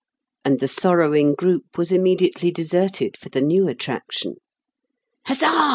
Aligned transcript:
"and 0.45 0.59
the 0.59 0.67
sorrowing 0.67 1.35
group 1.35 1.77
was 1.77 1.91
immediately 1.91 2.49
deserted 2.49 3.15
for 3.15 3.29
the 3.29 3.39
new 3.39 3.67
attraction. 3.67 4.33
*^ 5.27 5.31
Huzza 5.31 5.45